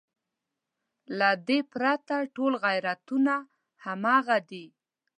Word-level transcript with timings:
له 1.17 1.29
دې 1.47 1.59
پرته 1.71 2.15
ټول 2.35 2.53
غیرتونه 2.65 3.33
همغه 3.85 4.37
دي. 4.49 4.65